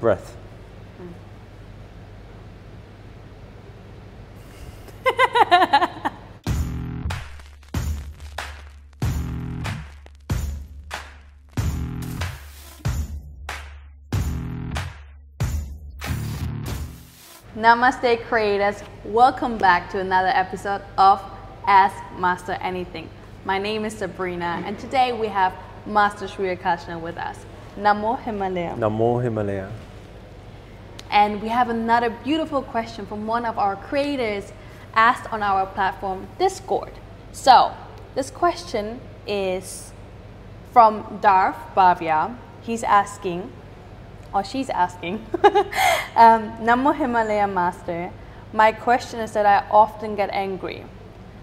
Breath. 0.00 0.36
Namaste 17.56 18.24
creators, 18.28 18.84
welcome 19.04 19.58
back 19.58 19.90
to 19.90 19.98
another 19.98 20.28
episode 20.28 20.80
of 20.96 21.20
Ask 21.66 21.96
Master 22.16 22.52
Anything. 22.60 23.10
My 23.44 23.58
name 23.58 23.84
is 23.84 23.94
Sabrina 23.94 24.62
and 24.64 24.78
today 24.78 25.12
we 25.12 25.26
have 25.26 25.52
Master 25.84 26.28
Sri 26.28 26.54
Akarshana 26.54 27.00
with 27.00 27.16
us. 27.16 27.36
Namo 27.76 28.16
Himalaya. 28.22 28.76
Namo 28.76 29.20
Himalaya. 29.22 29.70
And 31.18 31.42
we 31.42 31.48
have 31.48 31.68
another 31.68 32.10
beautiful 32.10 32.62
question 32.62 33.04
from 33.04 33.26
one 33.26 33.44
of 33.44 33.58
our 33.58 33.74
creators 33.74 34.52
asked 34.94 35.32
on 35.32 35.42
our 35.42 35.66
platform 35.66 36.28
Discord. 36.38 36.92
So, 37.32 37.74
this 38.14 38.30
question 38.30 39.00
is 39.26 39.92
from 40.72 41.18
Darth 41.20 41.58
Bhavya. 41.74 42.36
He's 42.62 42.84
asking, 42.84 43.50
or 44.32 44.44
she's 44.44 44.70
asking, 44.70 45.26
um, 46.14 46.54
Namo 46.62 46.94
Himalaya 46.94 47.48
Master, 47.48 48.12
my 48.52 48.70
question 48.70 49.18
is 49.18 49.32
that 49.32 49.44
I 49.44 49.66
often 49.72 50.14
get 50.14 50.30
angry, 50.30 50.84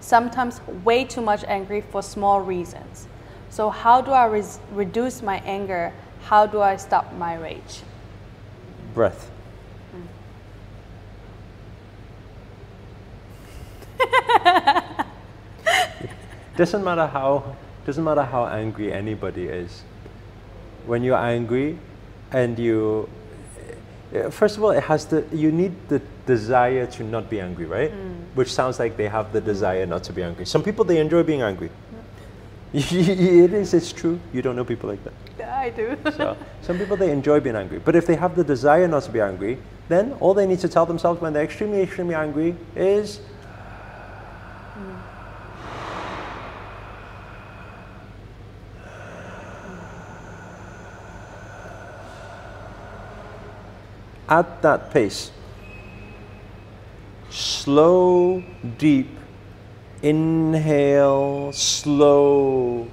sometimes 0.00 0.62
way 0.82 1.04
too 1.04 1.20
much 1.20 1.44
angry 1.44 1.82
for 1.82 2.02
small 2.02 2.40
reasons. 2.40 3.06
So, 3.50 3.68
how 3.68 4.00
do 4.00 4.12
I 4.12 4.42
reduce 4.72 5.20
my 5.20 5.42
anger? 5.44 5.92
How 6.22 6.46
do 6.46 6.62
I 6.62 6.76
stop 6.76 7.12
my 7.12 7.34
rage? 7.34 7.82
Breath. 8.94 9.30
Doesn't 16.58 16.82
matter 16.82 17.06
how 17.06 17.56
doesn't 17.86 18.04
matter 18.04 18.24
how 18.24 18.46
angry 18.46 18.92
anybody 18.92 19.46
is. 19.46 19.82
When 20.86 21.04
you're 21.04 21.22
angry 21.34 21.78
and 22.32 22.58
you 22.58 23.08
first 24.30 24.56
of 24.56 24.64
all 24.64 24.70
it 24.70 24.82
has 24.82 25.06
the 25.06 25.24
you 25.32 25.52
need 25.52 25.72
the 25.88 26.02
desire 26.26 26.86
to 26.86 27.04
not 27.04 27.30
be 27.30 27.40
angry, 27.40 27.64
right? 27.64 27.92
Mm. 27.92 28.16
Which 28.34 28.52
sounds 28.52 28.78
like 28.78 28.96
they 28.96 29.08
have 29.08 29.32
the 29.32 29.40
desire 29.40 29.86
not 29.86 30.02
to 30.04 30.12
be 30.12 30.22
angry. 30.22 30.46
Some 30.46 30.62
people 30.62 30.84
they 30.84 30.98
enjoy 30.98 31.22
being 31.22 31.42
angry. 31.42 31.70
it 32.74 33.52
is, 33.54 33.72
it's 33.72 33.92
true. 33.92 34.20
You 34.32 34.42
don't 34.42 34.56
know 34.56 34.64
people 34.64 34.90
like 34.90 35.02
that. 35.04 35.14
Yeah, 35.38 35.58
I 35.58 35.70
do. 35.70 35.96
So 36.16 36.36
some 36.60 36.76
people 36.76 36.96
they 36.96 37.10
enjoy 37.10 37.40
being 37.40 37.56
angry, 37.56 37.78
but 37.78 37.94
if 37.94 38.04
they 38.04 38.16
have 38.16 38.34
the 38.34 38.44
desire 38.44 38.88
not 38.88 39.04
to 39.04 39.10
be 39.10 39.20
angry, 39.20 39.58
then 39.88 40.12
all 40.20 40.34
they 40.34 40.46
need 40.46 40.58
to 40.60 40.68
tell 40.68 40.84
themselves 40.84 41.20
when 41.20 41.32
they're 41.32 41.44
extremely, 41.44 41.80
extremely 41.82 42.16
angry 42.16 42.56
is. 42.74 43.20
At 54.28 54.62
that 54.62 54.90
pace, 54.90 55.30
slow, 57.30 58.42
deep, 58.76 59.08
inhale, 60.02 61.52
slow, 61.52 62.88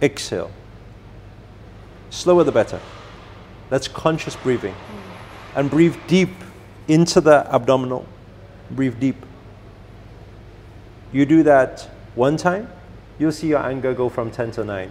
exhale. 0.00 0.50
Slower 2.10 2.44
the 2.44 2.52
better. 2.52 2.80
That's 3.68 3.86
conscious 3.86 4.34
breathing. 4.36 4.74
And 5.54 5.70
breathe 5.70 5.96
deep 6.06 6.30
into 6.88 7.20
the 7.20 7.46
abdominal. 7.52 8.06
Breathe 8.70 8.98
deep. 8.98 9.16
You 11.12 11.26
do 11.26 11.42
that 11.42 11.88
one 12.14 12.36
time, 12.36 12.68
you'll 13.18 13.32
see 13.32 13.48
your 13.48 13.60
anger 13.60 13.94
go 13.94 14.08
from 14.08 14.30
10 14.30 14.52
to 14.52 14.64
9. 14.64 14.90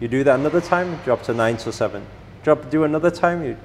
You 0.00 0.08
do 0.08 0.24
that 0.24 0.38
another 0.38 0.60
time, 0.60 0.98
drop 1.04 1.22
to 1.24 1.34
9 1.34 1.56
to 1.58 1.72
7. 1.72 2.04
Drop, 2.42 2.70
do 2.70 2.84
another 2.84 3.10
time, 3.10 3.44
you, 3.44 3.56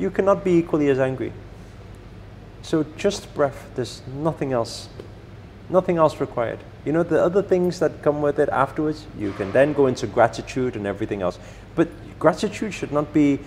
you 0.00 0.10
cannot 0.10 0.42
be 0.42 0.52
equally 0.52 0.88
as 0.88 0.98
angry. 0.98 1.32
So 2.62 2.84
just 2.96 3.32
breath, 3.34 3.70
there's 3.74 4.02
nothing 4.16 4.52
else. 4.52 4.88
Nothing 5.68 5.98
else 5.98 6.20
required. 6.20 6.58
You 6.84 6.92
know, 6.92 7.02
the 7.02 7.22
other 7.22 7.42
things 7.42 7.78
that 7.80 8.02
come 8.02 8.22
with 8.22 8.38
it 8.38 8.48
afterwards, 8.48 9.06
you 9.18 9.32
can 9.32 9.52
then 9.52 9.74
go 9.74 9.86
into 9.86 10.06
gratitude 10.06 10.74
and 10.74 10.86
everything 10.86 11.20
else. 11.20 11.38
But 11.76 11.88
gratitude 12.18 12.72
should 12.72 12.92
not 12.92 13.12
be, 13.12 13.38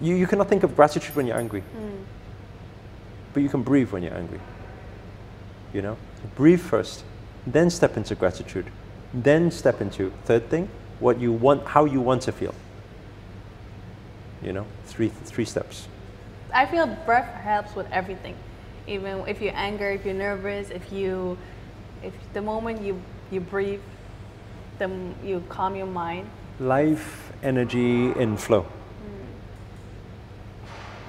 you, 0.00 0.16
you 0.16 0.26
cannot 0.26 0.48
think 0.48 0.62
of 0.62 0.74
gratitude 0.74 1.14
when 1.14 1.26
you're 1.26 1.38
angry. 1.38 1.60
Hmm. 1.60 2.02
But 3.34 3.42
you 3.42 3.50
can 3.50 3.62
breathe 3.62 3.90
when 3.90 4.02
you're 4.02 4.16
angry. 4.16 4.40
You 5.74 5.82
know? 5.82 5.96
Breathe 6.34 6.60
first, 6.60 7.04
then 7.46 7.70
step 7.70 7.96
into 7.96 8.14
gratitude. 8.14 8.66
Then 9.12 9.50
step 9.50 9.80
into, 9.80 10.12
third 10.24 10.48
thing, 10.48 10.68
what 10.98 11.20
you 11.20 11.32
want, 11.32 11.66
how 11.66 11.84
you 11.84 12.00
want 12.00 12.22
to 12.22 12.32
feel. 12.32 12.54
You 14.42 14.52
know, 14.52 14.66
three, 14.86 15.08
three 15.08 15.44
steps. 15.44 15.86
I 16.52 16.66
feel 16.66 16.86
breath 16.86 17.32
helps 17.34 17.74
with 17.74 17.90
everything. 17.92 18.36
Even 18.86 19.26
if 19.28 19.40
you're 19.40 19.54
angry, 19.54 19.94
if 19.94 20.04
you're 20.04 20.14
nervous, 20.14 20.70
if 20.70 20.92
you, 20.92 21.38
if 22.02 22.12
the 22.32 22.42
moment 22.42 22.82
you 22.82 23.00
you 23.30 23.40
breathe, 23.40 23.80
then 24.78 25.14
you 25.24 25.42
calm 25.48 25.76
your 25.76 25.86
mind. 25.86 26.28
Life, 26.58 27.32
energy, 27.42 28.12
in 28.12 28.36
flow. 28.36 28.66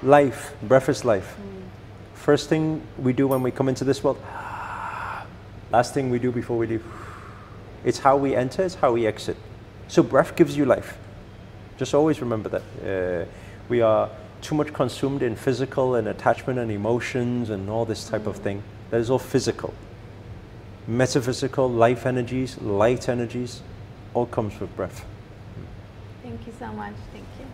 Life, 0.02 0.54
breath 0.62 0.88
is 0.88 1.04
life. 1.04 1.36
First 2.14 2.48
thing 2.48 2.82
we 2.98 3.12
do 3.12 3.26
when 3.26 3.42
we 3.42 3.50
come 3.50 3.68
into 3.68 3.84
this 3.84 4.02
world, 4.02 4.18
last 5.72 5.94
thing 5.94 6.10
we 6.10 6.18
do 6.18 6.30
before 6.30 6.56
we 6.58 6.66
leave. 6.66 6.84
It's 7.84 7.98
how 7.98 8.16
we 8.16 8.36
enter, 8.36 8.62
it's 8.62 8.76
how 8.76 8.92
we 8.92 9.06
exit. 9.06 9.36
So 9.88 10.02
breath 10.02 10.36
gives 10.36 10.56
you 10.56 10.64
life. 10.64 10.96
Just 11.78 11.94
always 11.94 12.20
remember 12.20 12.48
that. 12.48 12.62
Uh, 12.82 13.30
we 13.68 13.80
are 13.80 14.10
too 14.40 14.54
much 14.54 14.72
consumed 14.72 15.22
in 15.22 15.36
physical 15.36 15.94
and 15.94 16.08
attachment 16.08 16.58
and 16.58 16.70
emotions 16.70 17.50
and 17.50 17.70
all 17.70 17.84
this 17.84 18.08
type 18.08 18.26
of 18.26 18.36
thing. 18.36 18.62
That 18.90 19.00
is 19.00 19.08
all 19.08 19.18
physical. 19.18 19.72
Metaphysical, 20.86 21.70
life 21.70 22.06
energies, 22.06 22.60
light 22.60 23.08
energies, 23.08 23.62
all 24.14 24.26
comes 24.26 24.58
with 24.60 24.74
breath. 24.76 25.04
Thank 26.22 26.46
you 26.46 26.52
so 26.58 26.72
much. 26.72 26.94
Thank 27.12 27.24
you. 27.38 27.46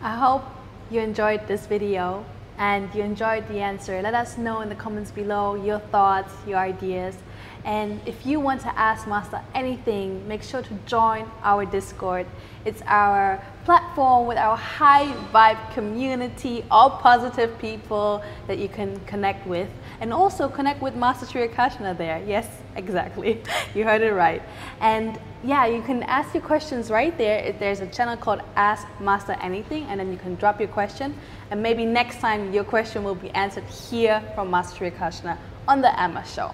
I 0.00 0.16
hope 0.16 0.44
you 0.90 1.00
enjoyed 1.00 1.46
this 1.46 1.66
video 1.66 2.24
and 2.58 2.92
you 2.94 3.02
enjoyed 3.02 3.46
the 3.48 3.60
answer. 3.60 4.02
Let 4.02 4.14
us 4.14 4.36
know 4.36 4.60
in 4.60 4.68
the 4.68 4.74
comments 4.74 5.10
below 5.10 5.54
your 5.54 5.78
thoughts, 5.78 6.32
your 6.46 6.58
ideas. 6.58 7.16
And 7.64 8.00
if 8.06 8.26
you 8.26 8.40
want 8.40 8.60
to 8.62 8.78
ask 8.78 9.06
Master 9.06 9.40
anything, 9.54 10.26
make 10.26 10.42
sure 10.42 10.62
to 10.62 10.74
join 10.86 11.30
our 11.44 11.64
Discord. 11.64 12.26
It's 12.64 12.82
our 12.86 13.42
platform 13.64 14.26
with 14.26 14.36
our 14.36 14.56
high 14.56 15.06
vibe 15.32 15.72
community, 15.72 16.64
all 16.70 16.90
positive 16.90 17.56
people 17.60 18.22
that 18.48 18.58
you 18.58 18.68
can 18.68 18.98
connect 19.06 19.46
with. 19.46 19.68
And 20.00 20.12
also 20.12 20.48
connect 20.48 20.82
with 20.82 20.96
Master 20.96 21.24
Sri 21.26 21.46
Akarshana 21.46 21.96
there. 21.96 22.20
Yes, 22.26 22.48
exactly. 22.76 23.42
You 23.74 23.84
heard 23.84 24.02
it 24.02 24.12
right. 24.12 24.42
And 24.80 25.18
yeah, 25.44 25.66
you 25.66 25.82
can 25.82 26.02
ask 26.02 26.34
your 26.34 26.42
questions 26.42 26.90
right 26.90 27.16
there. 27.16 27.52
There's 27.52 27.80
a 27.80 27.86
channel 27.86 28.16
called 28.16 28.42
Ask 28.54 28.86
Master 29.00 29.36
Anything, 29.40 29.84
and 29.84 29.98
then 29.98 30.12
you 30.12 30.18
can 30.18 30.34
drop 30.34 30.60
your 30.60 30.68
question. 30.68 31.14
And 31.50 31.62
maybe 31.62 31.86
next 31.86 32.18
time 32.18 32.52
your 32.52 32.64
question 32.64 33.02
will 33.02 33.14
be 33.14 33.30
answered 33.30 33.64
here 33.64 34.22
from 34.34 34.50
Master 34.50 34.76
Sri 34.76 34.90
Akarshana 34.90 35.38
on 35.66 35.80
the 35.80 35.98
Emma 35.98 36.24
Show. 36.26 36.52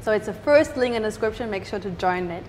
So 0.00 0.12
it's 0.12 0.26
the 0.26 0.32
first 0.32 0.76
link 0.76 0.94
in 0.94 1.02
the 1.02 1.08
description. 1.08 1.50
Make 1.50 1.64
sure 1.64 1.78
to 1.78 1.90
join 1.90 2.30
it. 2.30 2.44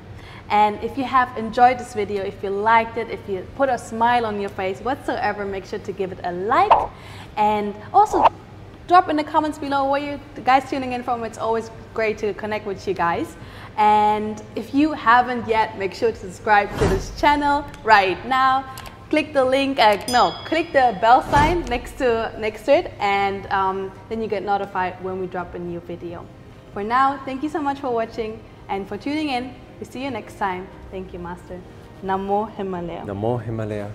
And 0.49 0.83
if 0.83 0.97
you 0.97 1.03
have 1.03 1.37
enjoyed 1.37 1.77
this 1.77 1.93
video, 1.93 2.23
if 2.23 2.41
you 2.43 2.49
liked 2.49 2.97
it, 2.97 3.09
if 3.09 3.19
you 3.29 3.45
put 3.55 3.69
a 3.69 3.77
smile 3.77 4.25
on 4.25 4.39
your 4.39 4.49
face 4.49 4.79
whatsoever, 4.81 5.45
make 5.45 5.65
sure 5.65 5.79
to 5.79 5.91
give 5.91 6.11
it 6.11 6.19
a 6.23 6.31
like. 6.31 6.89
And 7.37 7.75
also 7.93 8.25
drop 8.87 9.09
in 9.09 9.15
the 9.15 9.23
comments 9.23 9.59
below 9.59 9.89
where 9.89 10.01
you 10.01 10.19
guys 10.43 10.67
tuning 10.69 10.93
in 10.93 11.03
from. 11.03 11.23
It's 11.23 11.37
always 11.37 11.69
great 11.93 12.17
to 12.19 12.33
connect 12.33 12.65
with 12.65 12.87
you 12.87 12.95
guys. 12.95 13.35
And 13.77 14.41
if 14.55 14.73
you 14.73 14.91
haven't 14.93 15.47
yet, 15.47 15.77
make 15.77 15.93
sure 15.93 16.11
to 16.11 16.17
subscribe 16.17 16.71
to 16.79 16.87
this 16.87 17.19
channel 17.19 17.65
right 17.83 18.17
now. 18.27 18.65
Click 19.09 19.33
the 19.33 19.43
link, 19.43 19.79
uh, 19.79 19.97
no, 20.09 20.31
click 20.45 20.71
the 20.71 20.97
bell 21.01 21.23
sign 21.31 21.61
next 21.65 21.97
to 21.97 22.31
next 22.37 22.65
to 22.65 22.77
it, 22.77 22.93
and 22.99 23.47
um, 23.47 23.91
then 24.07 24.21
you 24.21 24.27
get 24.27 24.43
notified 24.43 25.03
when 25.03 25.19
we 25.19 25.25
drop 25.25 25.55
a 25.55 25.59
new 25.59 25.79
video. 25.79 26.25
For 26.73 26.83
now, 26.83 27.17
thank 27.25 27.41
you 27.41 27.49
so 27.49 27.61
much 27.61 27.79
for 27.79 27.89
watching 27.89 28.39
and 28.67 28.87
for 28.87 28.97
tuning 28.97 29.29
in. 29.29 29.55
We 29.79 29.85
see 29.85 30.03
you 30.03 30.11
next 30.11 30.37
time. 30.37 30.67
Thank 30.91 31.13
you, 31.13 31.19
Master. 31.19 31.59
Namo 32.03 32.49
Himalaya. 32.55 33.05
Namo 33.05 33.43
Himalaya. 33.43 33.91